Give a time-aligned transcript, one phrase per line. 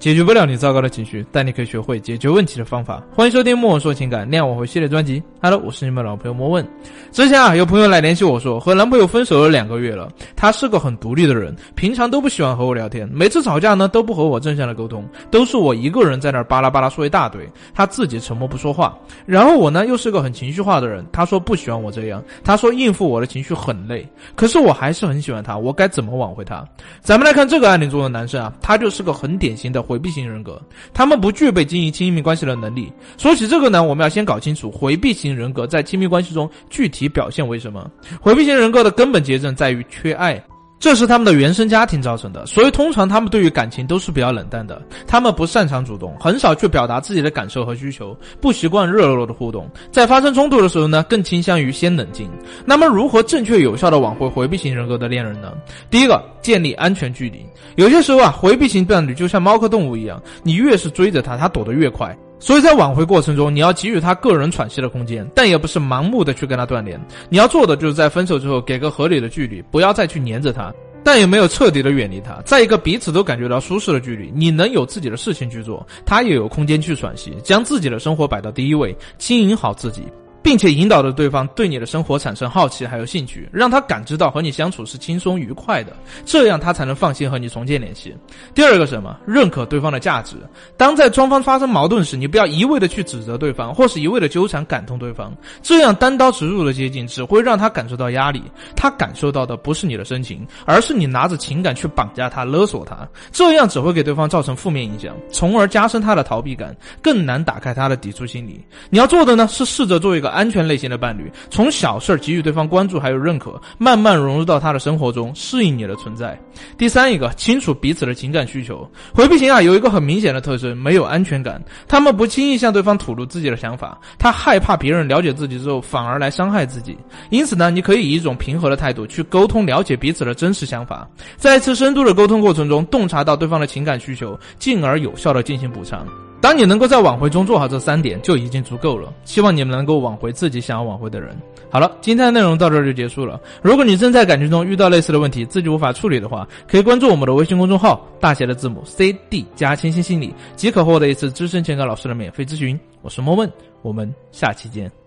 [0.00, 3.02] 解决不了你糟糕的情绪，但你可以学会解决问题的方法。
[3.14, 5.22] 欢迎收听莫问说情感恋爱挽回系列专辑。
[5.42, 6.66] Hello，我是你们老朋友莫问。
[7.12, 18.98] 之前啊，有朋友来联系我说，和男朋友分手了两个月了，他是个很独立的人，平常都不喜欢和我聊天，每次吵架呢都不和我正向的沟通，都是我一个人在那儿巴拉巴拉说一大堆，他自己沉默不说话。
[19.26, 26.66] 然后我呢又是个很情绪化的人，他说不喜欢我这样，他说应付我的情绪很累，可是我还是很喜欢他，我该怎么挽回他？
[27.02, 29.84] 咱们来看这个案例中的男生啊，他就是个很典型的。
[29.90, 30.62] 回避型人格，
[30.94, 32.92] 他们不具备经营亲密关系的能力。
[33.18, 37.90] 说起这个呢，我们要先搞清楚回避型人格在亲密关系中具体表现为什么。
[38.20, 40.40] 回避型人格的根本结症在于缺爱。
[40.80, 44.80] 这是他们的原生家庭造成的，所以通常他们对于感情都是比较冷淡的。
[45.06, 49.68] 他们不擅长主动，很少去表达自己的感受和需求，不习惯热络的互动。
[49.92, 52.30] 在发生冲突的时候呢，更倾向于先冷静。
[52.64, 55.52] 那么，如何正确有效的挽回回避型人格的恋人呢？
[55.90, 57.44] 第一个，建立安全距离。
[57.76, 62.16] 有些时候啊，回避型伴侣就像猫科动物一样，你越是追着他，他躲得越快。
[62.40, 66.98] 所以在挽回过程中，你要给予他个人喘息的空间，但也不是盲目的去跟他断联。
[67.28, 70.72] 你要做的就是在分手之后给个合理的距离，不要再去黏着他，
[71.04, 80.02] 但也没有彻底的远离他，在一个彼此都感觉到舒适的距离，你能有自己的事情去做，他也有空间去喘息，将自己的生活摆到第一位，经营好自己。
[80.42, 85.92] 并且引导着对方对你的生活产生好奇还有兴趣，让他感知到和你相处是轻松愉快的，
[86.24, 88.14] 这样他才能放心和你重建联系。
[88.54, 89.18] 第二个什么？
[89.26, 90.36] 认可对方的价值。
[90.76, 98.42] 当在双方发生矛盾时，你不要一味的去指责对方，或是一味的纠缠感动对方，这样单刀直入的接近只会让他感受到压力。
[98.74, 108.64] 他感受到的不是你的深情，而是你拿着情感去绑架他、勒索他，这样只会给对方造成负面影响，从而加深他的逃避感，更难打开他的抵触心理。
[108.88, 110.29] 你要做的呢，是试着做一个。
[110.30, 116.38] 安全类型的伴侣，从小事儿给予对方关注还有认可，慢慢融入到他的生活中，适应你的存在。
[116.78, 118.88] 第三一个，清楚彼此的情感需求。
[119.12, 121.62] 回避型啊，有一个很明显的特征，没有安全感。
[121.86, 126.96] 他们不轻易向对方吐露自己的想法，他害怕别人了解自己之后反而来伤害自己。
[127.30, 136.06] 因此呢，你可以以一种平和的态度去沟通，了解彼此的真实想法，在一次深度的沟通过程中，洞察到对方的情感需求，进而有效的进行补偿。
[136.40, 139.12] 当你能够在挽回中做好这三点，就已经足够了。
[139.24, 141.36] 希望你们能够挽回自己想要挽回的人。
[141.70, 143.38] 好了，今天的内容到这就结束了。
[143.62, 152.78] 如果你正在感情中遇到类似的问题，自己无法处理的话，可以关注我们的微信公众号，大写的字母 C D 加清新心理，即可获得一次资深情感老师的免费咨询。
[153.02, 153.50] 我是莫问，
[153.82, 154.99] 我们下期见。